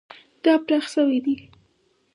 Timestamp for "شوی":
0.93-1.19